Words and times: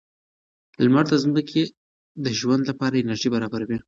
لمر 0.83 1.05
د 1.09 1.13
ځمکې 1.23 1.61
د 2.25 2.27
ژوند 2.39 2.63
لپاره 2.69 3.01
انرژي 3.03 3.29
برابروي. 3.35 3.77